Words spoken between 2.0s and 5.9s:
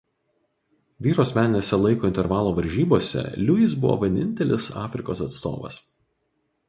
intervalo varžybose Lewis buvo vienintelis Afrikos atstovas.